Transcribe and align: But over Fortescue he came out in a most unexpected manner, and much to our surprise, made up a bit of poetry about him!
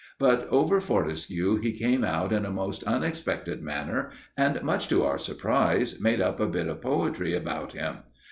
But 0.17 0.47
over 0.49 0.81
Fortescue 0.81 1.57
he 1.57 1.73
came 1.73 2.03
out 2.03 2.33
in 2.33 2.43
a 2.43 2.49
most 2.49 2.81
unexpected 2.85 3.61
manner, 3.61 4.09
and 4.35 4.59
much 4.63 4.87
to 4.87 5.03
our 5.03 5.19
surprise, 5.19 6.01
made 6.01 6.19
up 6.21 6.39
a 6.39 6.47
bit 6.47 6.65
of 6.67 6.81
poetry 6.81 7.35
about 7.35 7.73
him! 7.73 7.97